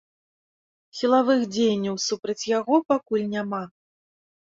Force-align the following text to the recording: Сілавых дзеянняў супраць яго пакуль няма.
Сілавых 0.99 1.43
дзеянняў 1.55 1.95
супраць 2.05 2.47
яго 2.59 2.75
пакуль 2.93 3.29
няма. 3.35 3.61